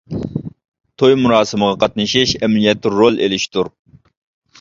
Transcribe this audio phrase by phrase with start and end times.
[1.01, 3.71] توي مۇراسىمىغا قاتنىشىش ئەمەلىيەتتە رول ئېلىشتۇر.